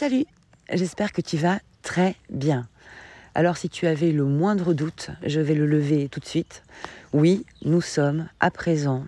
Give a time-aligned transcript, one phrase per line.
[0.00, 0.24] Salut,
[0.72, 2.66] j'espère que tu vas très bien.
[3.34, 6.62] Alors si tu avais le moindre doute, je vais le lever tout de suite.
[7.12, 9.04] Oui, nous sommes à présent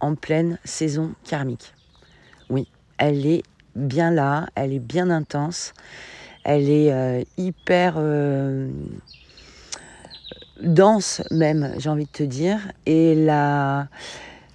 [0.00, 1.72] en pleine saison karmique.
[2.50, 2.68] Oui,
[2.98, 3.42] elle est
[3.74, 5.72] bien là, elle est bien intense,
[6.44, 8.68] elle est euh, hyper euh,
[10.60, 12.60] dense même, j'ai envie de te dire.
[12.84, 13.88] Et la,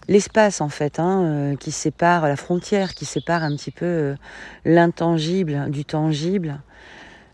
[0.10, 4.16] l'espace en fait hein, euh, qui sépare la frontière, qui sépare un petit peu euh,
[4.66, 6.60] l'intangible du tangible,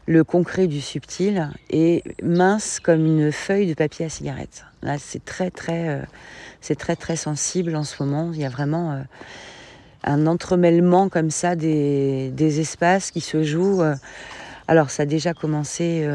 [0.05, 4.65] le concret du subtil, est mince comme une feuille de papier à cigarette.
[4.83, 6.01] Là, c'est très très, euh,
[6.61, 8.29] c'est très très sensible en ce moment.
[8.33, 9.01] Il y a vraiment
[10.03, 13.81] un entremêlement comme ça des, des, espaces qui se jouent.
[14.67, 16.07] alors, ça a déjà commencé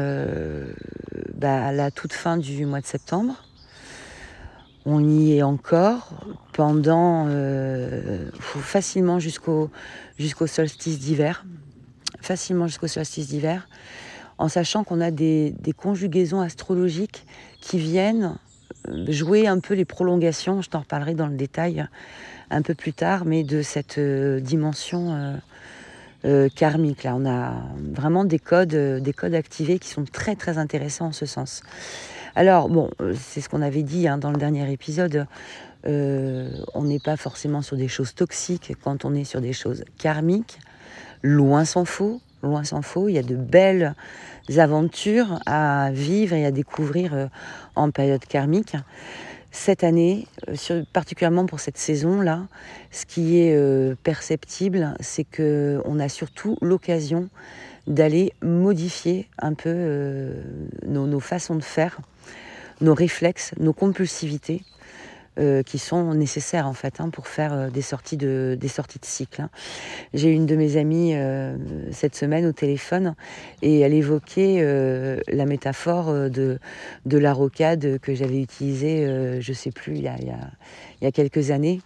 [1.33, 3.43] bah, à la toute fin du mois de septembre
[4.85, 6.09] on y est encore
[6.53, 9.69] pendant euh, facilement jusqu'au
[10.47, 11.45] solstice d'hiver,
[12.21, 13.67] facilement jusqu'au solstice d'hiver,
[14.37, 17.25] en sachant qu'on a des, conjugaisons astrologiques
[17.61, 18.37] qui viennent
[18.87, 20.61] euh, jouer un peu les prolongations.
[20.61, 21.85] Je t'en reparlerai dans le détail
[22.49, 25.39] un peu plus tard, mais de cette euh, dimension
[26.55, 27.03] karmique.
[27.03, 31.11] Là, on a vraiment des codes, des codes activés qui sont très très intéressants en
[31.11, 31.63] ce sens.
[32.35, 35.27] Alors, bon, euh, c'est ce qu'on avait dit hein, dans le dernier épisode.
[35.85, 39.83] Euh, on n'est pas forcément sur des choses toxiques quand on est sur des choses
[39.97, 40.59] karmiques.
[41.23, 43.09] Loin s'en faut, loin s'en faut.
[43.09, 43.95] Il y a de belles
[44.57, 47.27] aventures à vivre et à découvrir euh,
[47.75, 48.75] en période karmique.
[49.53, 50.27] Cette année,
[50.93, 52.47] particulièrement pour cette saison-là,
[52.89, 57.27] ce qui est perceptible, c'est qu'on a surtout l'occasion
[57.85, 60.31] d'aller modifier un peu
[60.87, 61.99] nos, façons de faire
[62.81, 64.63] nos réflexes, nos compulsivités.
[65.39, 69.05] Euh, qui sont nécessaires en fait hein, pour faire euh, des sorties de sorties de
[69.05, 69.43] cycle.
[69.43, 69.49] Hein.
[70.13, 71.55] J'ai une de mes amies euh,
[71.93, 73.15] cette semaine au téléphone
[73.61, 74.61] et elle évoquait
[75.29, 76.59] la métaphore de
[77.05, 81.79] la rocade que j'avais utilisée, je sais plus il y a quelques années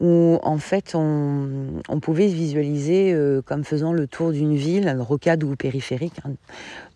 [0.00, 5.44] où en fait on, pouvait se visualiser euh, comme faisant le tour d'une ville, rocade
[5.44, 6.14] ou périphérique.
[6.24, 6.32] Hein.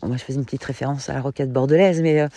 [0.02, 2.28] moi je faisais une petite référence à la rocade bordelaise, mais euh,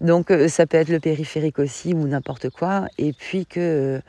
[0.00, 2.86] donc euh, ça peut être le périphérique aussi ou n'importe quoi.
[2.98, 4.00] Et puis que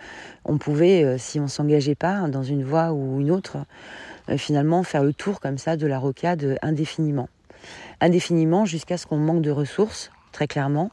[0.43, 3.57] on pouvait, si on s'engageait pas dans une voie ou une autre,
[4.37, 7.29] finalement faire le tour comme ça de la rocade indéfiniment.
[7.99, 10.91] Indéfiniment jusqu'à ce qu'on manque de ressources, très clairement.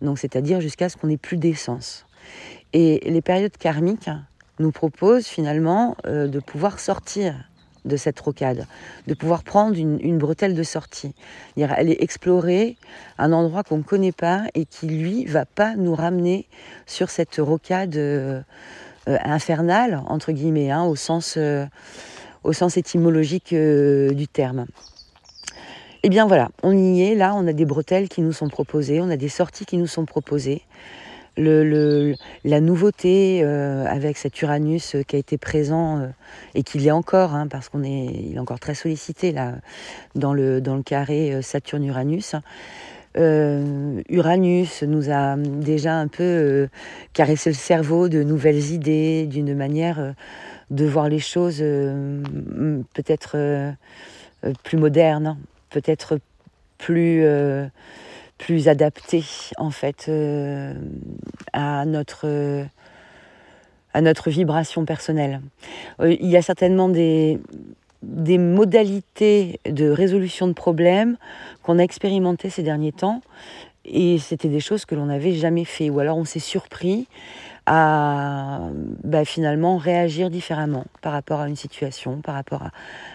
[0.00, 2.06] Donc c'est-à-dire jusqu'à ce qu'on ait plus d'essence.
[2.72, 4.10] Et les périodes karmiques,
[4.58, 7.34] nous propose finalement euh, de pouvoir sortir
[7.84, 8.66] de cette rocade,
[9.06, 11.12] de pouvoir prendre une, bretelle de sortie,
[11.60, 12.78] aller explorer
[13.18, 16.46] un endroit qu'on ne connaît pas et qui lui va pas nous ramener
[16.86, 18.40] sur cette rocade euh,
[19.06, 21.38] euh, infernale entre guillemets, hein, au sens
[22.42, 24.66] au sens étymologique du terme.
[26.02, 29.02] Eh bien voilà, on y est, là on a des bretelles qui nous sont proposées,
[29.02, 30.62] on a des sorties qui nous sont proposées
[31.36, 36.06] la nouveauté euh, avec cet Uranus euh, qui a été présent euh,
[36.54, 39.54] et qu'il est encore, hein, parce qu'on est, est encore très sollicité là
[40.14, 42.36] dans le dans le carré Saturne-Uranus.
[43.16, 46.68] Uranus nous a déjà un peu
[47.12, 50.14] caressé le cerveau de nouvelles idées, d'une manière
[50.70, 53.36] de voir les choses peut-être
[54.64, 55.38] plus moderne,
[55.70, 56.18] peut-être
[56.76, 57.24] plus
[58.44, 59.24] plus adapté
[59.56, 60.74] en fait euh,
[61.54, 62.66] à notre
[63.94, 65.40] à notre vibration personnelle.
[66.00, 67.38] Euh, il y a certainement des,
[68.02, 71.16] des modalités de résolution de problèmes
[71.62, 73.22] qu'on a expérimentées ces derniers temps
[73.86, 77.06] et c'était des choses que l'on n'avait jamais fait ou alors on s'est surpris
[77.64, 78.60] à
[79.04, 82.72] bah, finalement réagir différemment par rapport à une situation, par rapport à,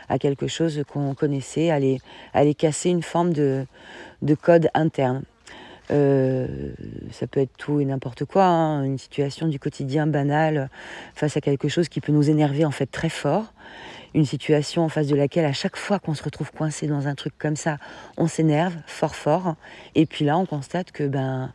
[0.07, 2.01] à quelque chose qu'on connaissait, aller,
[2.33, 3.67] aller casser une forme de,
[4.21, 5.23] de code interne.
[5.91, 6.47] Euh,
[7.11, 8.83] ça peut être tout et n'importe quoi, hein.
[8.83, 10.69] une situation du quotidien banal
[11.15, 13.53] face à quelque chose qui peut nous énerver en fait très fort,
[14.13, 17.15] une situation en face de laquelle à chaque fois qu'on se retrouve coincé dans un
[17.15, 17.77] truc comme ça,
[18.17, 19.55] on s'énerve fort fort,
[19.95, 21.53] et puis là on constate que ben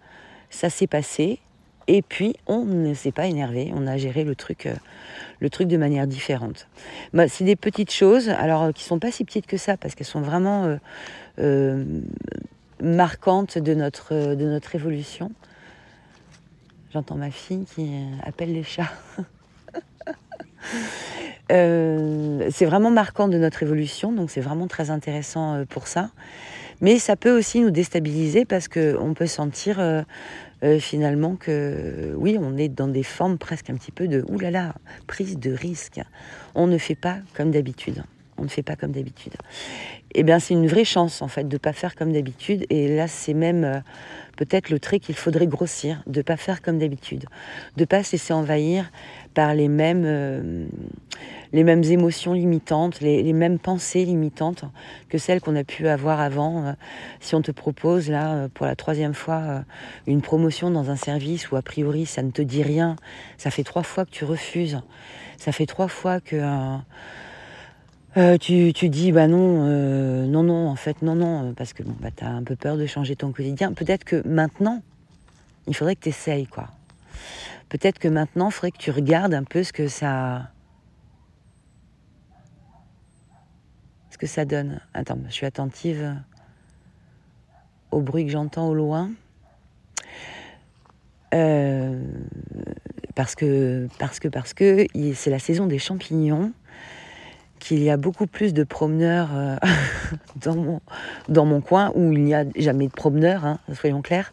[0.51, 1.39] ça s'est passé,
[1.87, 4.75] et puis on ne s'est pas énervé, on a géré le truc, euh,
[5.41, 6.67] le truc de manière différente.
[7.13, 10.07] Bah, c'est des petites choses, alors qui sont pas si petites que ça, parce qu'elles
[10.07, 10.77] sont vraiment euh, euh,
[12.81, 15.33] marquante de notre, de notre évolution.
[16.93, 17.91] J'entends ma fille qui
[18.23, 18.93] appelle les chats.
[21.53, 26.11] Euh, c'est vraiment marquant de notre évolution, donc c'est vraiment très intéressant euh, pour ça.
[26.81, 30.03] Mais ça peut aussi nous déstabiliser parce qu'on peut sentir euh,
[30.81, 34.75] finalement que oui, on est dans des formes presque un petit peu de oulala,
[35.07, 36.01] prise de risque.
[36.55, 38.03] On ne fait pas comme d'habitude.
[38.39, 39.35] On ne fait pas comme d'habitude.
[40.17, 42.67] Eh bien, c'est une vraie chance, en fait, de ne pas faire comme d'habitude.
[42.71, 43.81] Et là, c'est même euh,
[44.37, 47.25] peut-être le trait qu'il faudrait grossir, de ne pas faire comme d'habitude,
[47.77, 48.93] de ne pas se laisser envahir
[49.35, 50.67] par les mêmes, euh,
[51.53, 54.65] émotions limitantes, les, mêmes pensées limitantes
[55.09, 56.65] que celles qu'on a pu avoir avant.
[56.65, 56.73] Euh,
[57.19, 59.65] si on te propose, là, pour la troisième fois,
[60.07, 62.95] une promotion dans un service où, a priori, ça ne te dit rien,
[63.37, 64.81] ça fait trois fois que tu refuses,
[65.39, 66.37] ça fait trois fois que
[68.15, 71.97] tu, tu, dis bah non, euh, non, non, en fait, non, non, parce que bon,
[72.01, 73.73] bah, tu as un peu peur de changer ton quotidien.
[73.73, 74.83] Peut-être que maintenant,
[75.67, 76.69] il faudrait que tu essayes, quoi.
[77.69, 80.51] Peut-être que maintenant, il faudrait que tu regardes un peu ce que ça.
[84.11, 84.81] ce que ça donne.
[84.95, 86.15] Attends, je suis attentive
[87.91, 89.11] au bruit que j'entends au loin.
[91.35, 92.01] Euh,
[93.17, 96.53] parce que, parce que, parce que c'est la saison des champignons
[97.65, 99.57] qu'il y a beaucoup plus de promeneurs euh,
[100.37, 104.33] dans, mon, coin, où il n'y a jamais de promeneurs, hein, soyons clairs,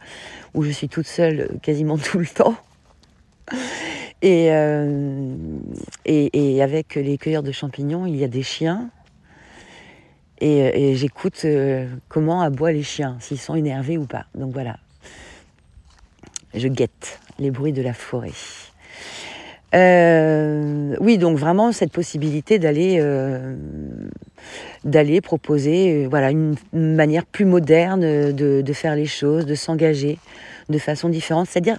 [0.54, 2.56] où je suis toute seule quasiment tout le temps.
[4.22, 5.36] Et, euh,
[6.06, 8.90] et, avec les cueilleurs de champignons, il y a des chiens.
[10.42, 14.26] Et, j'écoute euh, comment aboient les chiens, s'ils sont énervés ou pas.
[14.36, 14.78] Donc voilà.
[16.54, 18.32] Je guette les bruits de la forêt.
[19.74, 23.56] Euh, oui, donc vraiment cette possibilité d'aller euh,
[24.84, 28.02] d'aller proposer euh, voilà une manière plus moderne
[28.34, 30.18] de, de faire les choses, de s'engager
[30.70, 31.78] de façon différente, c'est-à-dire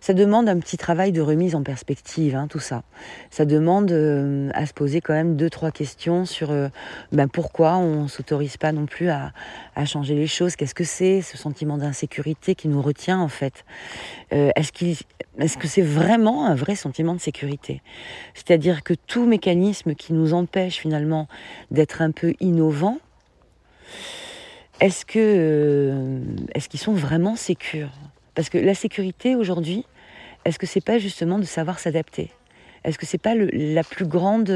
[0.00, 2.82] ça demande un petit travail de remise en perspective, hein, tout ça.
[3.30, 6.68] Ça demande euh, à se poser quand même deux, trois questions sur euh,
[7.12, 9.32] ben, pourquoi on ne s'autorise pas non plus à,
[9.84, 10.56] changer les choses.
[10.56, 13.64] Qu'est-ce que c'est ce sentiment d'insécurité qui nous retient en fait
[14.32, 17.80] euh, Est-ce que c'est vraiment un vrai sentiment de sécurité?
[18.34, 21.28] C'est-à-dire que tout mécanisme qui nous empêche finalement
[21.70, 22.98] d'être un peu innovant,
[24.80, 27.92] est-ce qu'ils sont vraiment sécures?
[28.38, 29.84] Parce que la sécurité aujourd'hui,
[30.44, 32.30] est-ce que c'est pas justement de savoir s'adapter?
[32.84, 34.48] Est-ce que c'est pas la plus grande,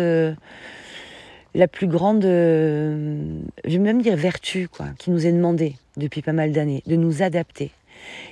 [1.52, 6.32] la plus grande, je vais même dire vertu, quoi, qui nous est demandée depuis pas
[6.32, 7.72] mal d'années, de nous adapter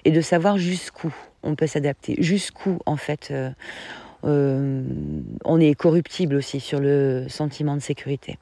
[0.04, 1.12] et de savoir jusqu'où
[1.42, 3.50] on peut s'adapter, jusqu'où en fait euh,
[4.22, 4.84] euh,
[5.44, 8.38] on est corruptible aussi sur le sentiment de sécurité.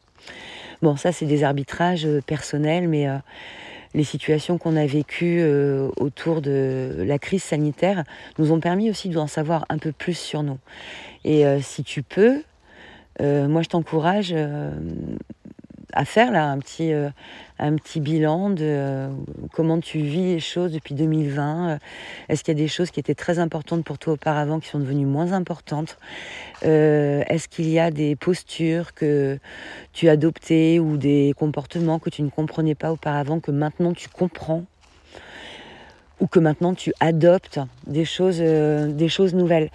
[0.82, 3.16] Bon, ça c'est des arbitrages personnels, mais euh,
[3.94, 8.04] les situations qu'on a vécues euh, autour de la crise sanitaire
[8.38, 10.58] nous ont permis aussi d'en savoir un peu plus sur nous.
[11.24, 12.42] Et euh, si tu peux,
[13.20, 14.34] euh, moi je t'encourage
[15.98, 17.10] à faire là un petit, euh,
[17.58, 19.08] un petit bilan de euh,
[19.52, 21.70] comment tu vis les choses depuis 2020.
[21.70, 21.78] Euh,
[22.28, 24.78] est-ce qu'il y a des choses qui étaient très importantes pour toi auparavant qui sont
[24.78, 25.98] devenues moins importantes?
[26.62, 29.40] Est-ce qu'il y a des postures que
[29.92, 34.64] tu adoptées ou des comportements que tu ne comprenais pas auparavant que maintenant tu comprends?
[36.20, 39.70] Ou que maintenant tu adoptes des choses, des choses nouvelles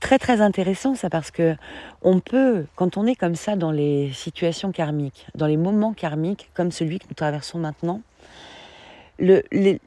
[0.00, 1.56] très très intéressant ça parce que
[2.02, 6.50] on peut, quand on est comme ça dans les situations karmiques, dans les moments karmiques
[6.54, 8.00] comme celui que nous traversons maintenant,
[9.18, 9.80] l'effet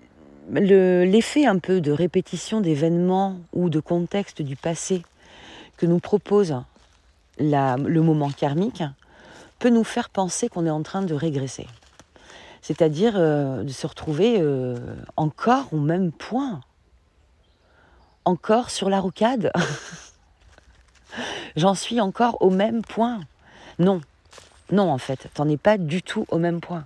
[1.45, 5.03] un peu de répétition d'événements ou de contexte du passé
[5.77, 6.55] que nous propose
[7.39, 8.83] le moment karmique
[9.59, 11.67] peut nous faire penser qu'on est en train de régresser.
[12.61, 14.77] C'est-à-dire euh, de se retrouver euh,
[15.15, 16.61] encore au même point
[18.25, 19.51] encore sur la rocade
[21.55, 23.21] J'en suis encore au même point
[23.79, 24.01] Non,
[24.71, 26.85] non en fait, t'en es pas du tout au même point.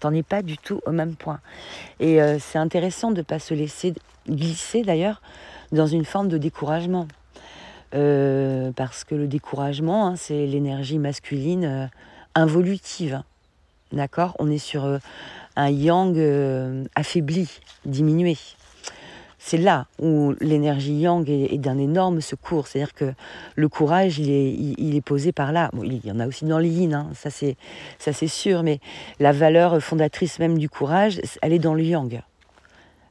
[0.00, 1.40] T'en es pas du tout au même point.
[1.98, 3.94] Et euh, c'est intéressant de ne pas se laisser
[4.28, 5.20] glisser d'ailleurs
[5.72, 7.08] dans une forme de découragement.
[7.94, 11.86] Euh, parce que le découragement, hein, c'est l'énergie masculine euh,
[12.34, 13.22] involutive.
[13.92, 14.36] D'accord?
[14.38, 14.98] On est sur
[15.56, 16.14] un yang
[16.94, 17.48] affaibli,
[17.86, 18.36] diminué
[19.38, 22.66] c'est là où l'énergie yang est, d'un énorme secours.
[22.66, 23.12] C'est-à-dire que
[23.54, 25.70] le courage, il est, posé par là.
[25.82, 27.56] il y en a aussi dans le yin, hein, ça c'est
[27.98, 28.80] ça c'est sûr, mais
[29.20, 32.20] la valeur fondatrice même du courage, elle est dans le yang.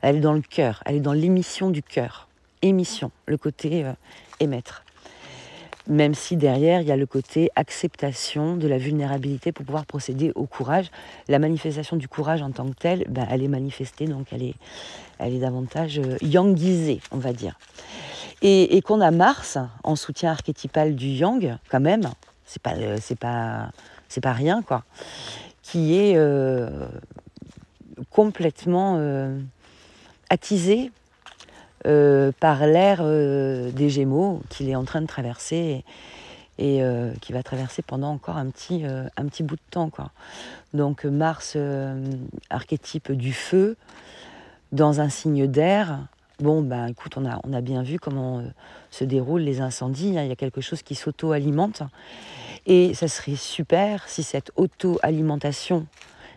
[0.02, 2.28] Elle est dans le cœur, elle est dans l'émission du cœur.
[2.62, 3.94] Émission, le côté euh,
[4.40, 4.84] émettre
[5.88, 10.32] même si derrière il y a le côté acceptation de la vulnérabilité pour pouvoir procéder
[10.36, 10.92] au courage.
[11.28, 15.40] La manifestation du courage en tant que telle, ben, elle est manifestée, donc elle est,
[15.40, 17.58] davantage euh, yangisée, on va dire.
[18.44, 22.04] Et, qu'on a Mars en soutien archétypal du yang, quand même,
[22.46, 22.98] c'est pas, euh,
[24.22, 24.84] pas rien, quoi,
[25.64, 26.88] qui est euh,
[28.12, 29.02] complètement
[30.30, 30.92] attisé
[32.40, 35.84] par l'ère des Gémeaux qu'il est en train de traverser
[36.60, 36.82] et
[37.22, 39.90] qui va traverser pendant encore un petit, un petit bout de temps.
[39.90, 40.12] Quoi.
[40.74, 41.58] Donc Mars,
[42.50, 43.78] archétype du feu,
[44.72, 46.00] dans un signe d'air,
[46.40, 48.44] bon, ben écoute, on a, on a bien vu comment
[48.92, 50.24] se déroulent les incendies, hein.
[50.24, 51.84] il y a quelque chose qui s'auto-alimente.
[52.66, 55.86] Et ça serait super si cette auto-alimentation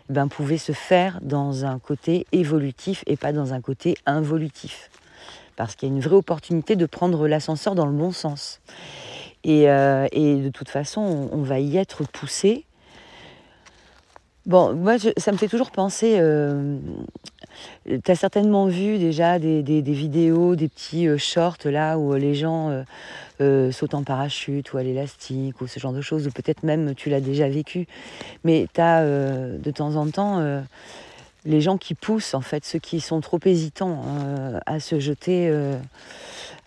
[0.09, 4.89] ben, pouvait se faire dans un côté évolutif et pas dans un côté involutif.
[5.61, 8.61] Parce qu'il y a une vraie opportunité de prendre l'ascenseur dans le bon sens.
[9.43, 12.65] Et, euh, de toute façon, on, va y être poussé.
[14.47, 16.15] Bon, moi, ça me fait toujours penser.
[16.17, 16.79] Euh,
[17.85, 22.83] tu as certainement vu déjà des, vidéos, des petits euh, shorts là où les gens
[23.39, 26.95] euh, sautent en parachute ou à l'élastique ou ce genre de choses, ou peut-être même
[26.95, 27.85] tu l'as déjà vécu.
[28.43, 30.63] Mais tu as de temps en temps
[31.45, 34.03] les gens qui poussent, en fait, ceux qui sont trop hésitants
[34.65, 35.51] à se jeter.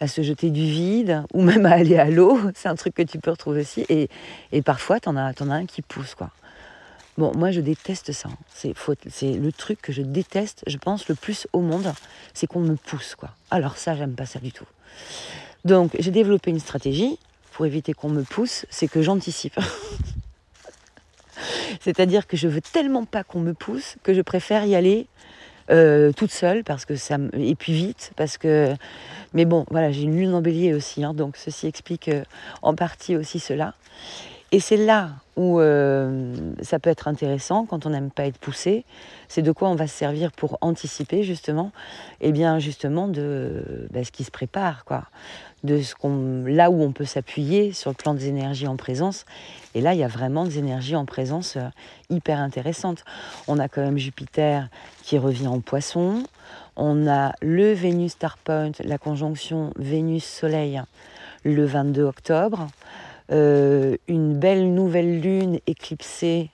[0.00, 3.02] à se jeter du vide ou même à aller à l'eau, c'est un truc que
[3.02, 3.87] tu peux retrouver aussi.
[3.88, 6.14] Et, parfois, tu en, as, en as un qui pousse.
[6.14, 6.31] quoi.
[7.16, 8.28] Bon, moi je déteste ça.
[8.52, 8.75] C'est,
[9.09, 11.93] c'est le truc que je déteste, je pense, le plus au monde,
[12.33, 13.14] c'est qu'on me pousse.
[13.14, 13.31] quoi.
[13.50, 14.66] Alors ça, j'aime pas ça du tout.
[15.64, 17.19] Donc j'ai développé une stratégie
[17.52, 19.59] pour éviter qu'on me pousse, c'est que j'anticipe.
[21.81, 25.07] C'est-à-dire que je veux tellement pas qu'on me pousse que je préfère y aller
[25.71, 28.75] euh, toute seule parce que ça et puis vite parce que
[29.33, 32.23] mais bon voilà j'ai une lune en bélier aussi hein, donc ceci explique euh,
[32.61, 33.73] en partie aussi cela
[34.54, 36.32] et c'est là où euh,
[36.62, 38.84] ça peut être intéressant quand on n'aime pas être poussé.
[39.26, 41.73] C'est de quoi on va se servir pour anticiper justement,
[42.20, 45.06] et eh bien justement de bah, ce qui se prépare, quoi,
[45.64, 49.25] de ce qu'on, là où on peut s'appuyer sur le plan des énergies en présence.
[49.75, 51.68] Et là, il y a vraiment des énergies en présence euh,
[52.11, 53.04] hyper intéressantes.
[53.49, 54.68] On a quand même Jupiter
[55.02, 56.23] qui revient en Poisson.
[56.76, 60.80] On a le Vénus Star Point, la conjonction Vénus-Soleil,
[61.42, 62.68] le 22 octobre.
[63.33, 66.50] Euh, une belle nouvelle lune éclipsée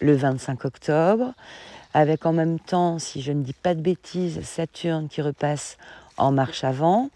[0.00, 1.32] le 25 octobre,
[1.94, 5.78] avec en même temps, si je ne dis pas de bêtises, Saturne qui repasse
[6.16, 7.10] en marche avant.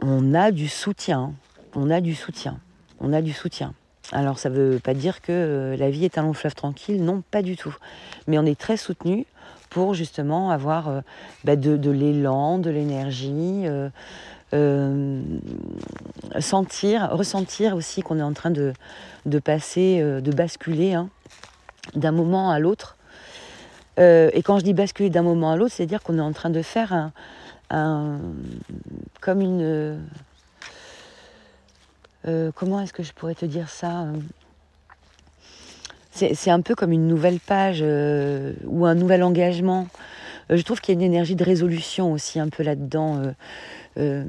[0.00, 1.34] On a du soutien,
[1.74, 2.58] on a du soutien,
[3.00, 3.74] on a du soutien.
[4.12, 7.02] Alors ça ne veut pas dire que euh, la vie est un long fleuve tranquille,
[7.02, 7.74] non, pas du tout.
[8.28, 9.26] Mais on est très soutenu
[9.70, 11.00] pour justement avoir euh,
[11.42, 13.64] bah, de, l'élan, de l'énergie,
[16.40, 18.72] sentir, ressentir aussi qu'on est en train de,
[19.40, 21.08] passer, euh, de basculer hein,
[21.94, 22.96] d'un moment à l'autre.
[23.98, 26.32] Euh, et quand je dis basculer d'un moment à l'autre, c'est dire qu'on est en
[26.32, 27.10] train de faire
[27.70, 28.20] un,
[29.20, 29.98] comme une
[32.54, 34.06] comment est-ce que je pourrais te dire ça
[36.10, 39.88] c'est un peu comme une nouvelle page ou un nouvel engagement.
[40.48, 43.20] je trouve qu'il y a une énergie de résolution aussi un peu là-dedans.
[43.96, 44.24] Euh,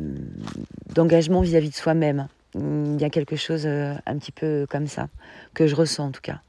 [0.94, 2.28] d'engagement vis-à-vis de soi-même.
[2.54, 5.10] Il y a quelque chose euh, un petit peu comme ça,
[5.54, 6.40] que je ressens en tout cas.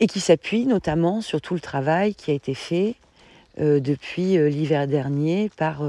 [0.00, 2.96] Et qui s'appuie notamment sur tout le travail qui a été fait
[3.60, 5.82] euh, depuis l'hiver dernier par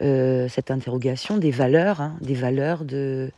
[0.00, 3.30] cette interrogation des valeurs, hein, des valeurs de,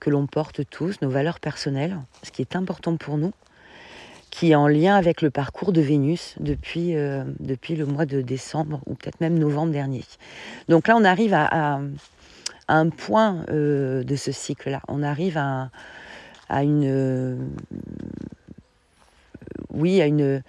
[0.00, 3.32] que l'on porte tous, nos valeurs personnelles, ce qui est important pour nous
[4.32, 8.22] qui est en lien avec le parcours de Vénus depuis, euh, depuis le mois de
[8.22, 10.02] décembre ou peut-être même novembre dernier.
[10.68, 11.80] Donc là, on arrive à,
[12.66, 14.80] un point euh, de ce cycle-là.
[14.88, 15.70] On arrive à,
[16.62, 17.36] une, euh,
[19.70, 20.42] oui, à une,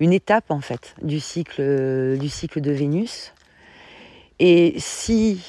[0.00, 3.32] une étape en fait du cycle, du cycle de Vénus.
[4.38, 5.40] Et si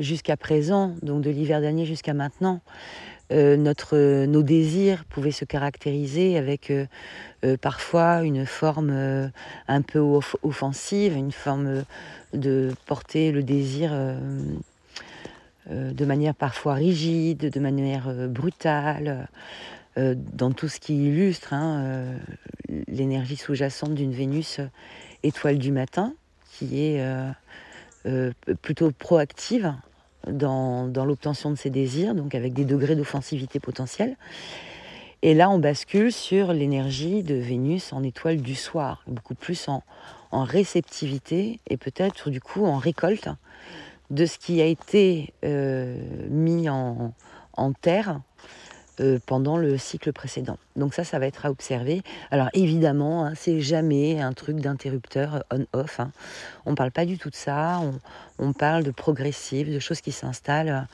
[0.00, 2.60] jusqu'à présent, donc de l'hiver dernier jusqu'à maintenant,
[3.32, 6.86] euh, notre, nos désirs pouvaient se caractériser avec euh,
[7.44, 9.30] euh, parfois une forme
[9.68, 9.98] un peu
[10.42, 11.84] offensive, une forme
[12.32, 13.92] de porter le désir
[15.68, 19.28] de manière parfois rigide, de manière brutale,
[19.96, 22.04] dans tout ce qui illustre hein,
[22.88, 24.60] l'énergie sous-jacente d'une Vénus
[25.22, 26.14] étoile du matin,
[26.52, 27.02] qui est
[28.62, 29.74] plutôt proactive
[30.26, 34.16] dans, l'obtention de ses désirs, donc avec des degrés d'offensivité potentielle.
[35.22, 39.82] Et là, on bascule sur l'énergie de Vénus en étoile du soir, beaucoup plus en,
[40.32, 43.30] réceptivité et peut-être du coup en récolte
[44.10, 45.96] de ce qui a été euh,
[46.28, 47.14] mis en,
[47.54, 48.20] en terre
[48.98, 50.56] euh, pendant le cycle précédent.
[50.74, 52.00] Donc ça, ça va être à observer.
[52.30, 56.00] Alors évidemment, hein, c'est jamais un truc d'interrupteur on-off.
[56.00, 56.12] Hein.
[56.64, 57.78] On ne parle pas du tout de ça.
[58.38, 60.86] On, parle de progressif, de choses qui s'installent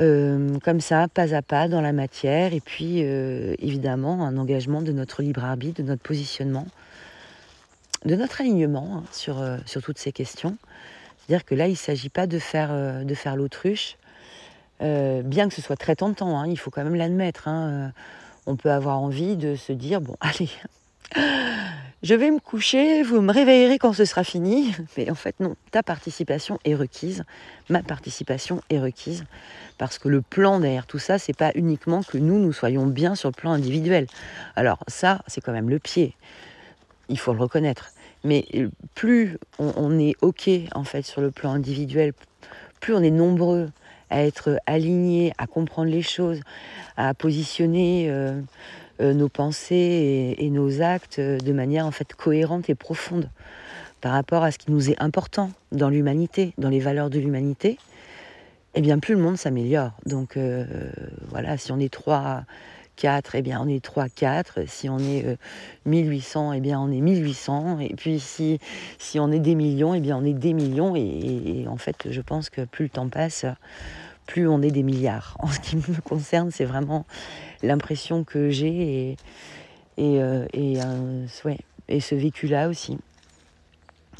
[0.00, 2.52] euh, comme ça, pas à pas dans la matière.
[2.52, 6.66] Et puis euh, évidemment, un engagement de notre libre arbitre, de notre positionnement,
[8.04, 10.58] de notre alignement hein, sur, sur toutes ces questions.
[11.20, 13.96] C'est-à-dire que là, il ne s'agit pas de faire, de faire l'autruche
[14.82, 17.48] bien que ce soit très tentant, hein, il faut quand même l'admettre.
[17.48, 17.92] Hein,
[18.46, 20.50] on peut avoir envie de se dire bon, allez,
[22.02, 24.74] je vais me coucher, vous me réveillerez quand ce sera fini.
[24.96, 27.24] Mais en fait, non, ta participation est requise,
[27.68, 29.24] ma participation est requise,
[29.78, 33.14] parce que le plan derrière tout ça, c'est pas uniquement que nous, nous soyons bien
[33.14, 34.06] sur le plan individuel.
[34.56, 36.16] Alors ça, c'est quand même le pied,
[37.08, 37.92] il faut le reconnaître.
[38.24, 38.46] Mais
[38.94, 42.12] plus on, est OK, en fait, sur le plan individuel,
[42.80, 43.70] plus on est nombreux
[44.12, 46.40] à être alignés, à comprendre les choses,
[46.96, 48.06] à positionner...
[48.08, 48.40] Euh,
[49.00, 53.30] euh, nos pensées et, nos actes de manière en fait cohérente et profonde
[54.02, 57.78] par rapport à ce qui nous est important dans l'humanité, dans les valeurs de l'humanité,
[58.74, 59.92] eh bien plus le monde s'améliore.
[60.04, 60.64] Donc euh,
[61.30, 62.42] voilà, si on est 3,
[62.96, 64.66] 4, eh bien on est 3, 4.
[64.66, 65.38] Si on est
[65.86, 67.80] 1800, euh, eh bien on est 1800.
[67.80, 68.58] Et puis si,
[69.16, 70.94] on est des millions, eh bien on est des millions.
[70.96, 73.46] et en fait, je pense que plus le temps passe,
[74.26, 75.36] plus on est des milliards.
[75.40, 77.06] En ce qui me concerne, c'est vraiment
[77.62, 79.16] l'impression que j'ai
[79.98, 82.98] et, euh, et, ce vécu-là aussi,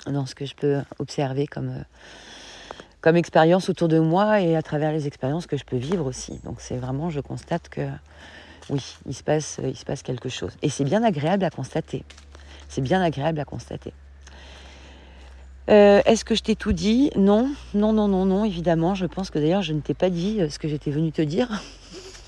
[0.07, 1.83] dans ce que je peux observer comme, euh,
[3.01, 6.41] comme expérience autour de moi et à travers les expériences que je peux vivre aussi.
[6.45, 7.89] Donc c'est vraiment, je constate que
[8.73, 10.53] oui, il se passe, il se passe quelque chose.
[10.63, 12.05] Et c'est bien agréable à constater.
[12.69, 13.93] C'est bien agréable à constater.
[15.69, 17.11] Euh, est-ce que je t'ai tout dit?
[17.15, 18.95] Non, non, non, non, non, évidemment.
[18.95, 21.21] Je pense que d'ailleurs, je ne t'ai pas dit euh, ce que j'étais venue te
[21.21, 21.63] dire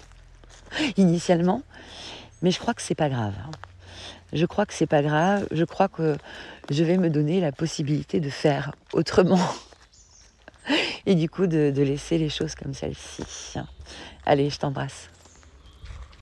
[0.98, 1.62] initialement.
[2.42, 3.34] Mais je crois que c'est pas grave.
[4.34, 5.48] Je crois que c'est pas grave.
[5.50, 6.18] Je crois que
[6.70, 9.40] je vais me donner la possibilité de faire autrement.
[11.06, 13.22] Et du coup, de, de laisser les choses comme celle-ci.
[14.26, 15.08] Allez, je t'embrasse.